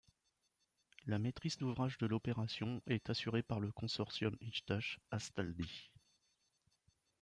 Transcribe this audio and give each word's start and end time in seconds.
La 1.05 1.19
maîtrise 1.19 1.59
d'ouvrage 1.59 1.99
de 1.99 2.07
l'opération 2.07 2.81
est 2.87 3.11
assurée 3.11 3.43
par 3.43 3.59
le 3.59 3.71
consortium 3.71 4.35
İçtaş-Astaldi. 4.41 5.91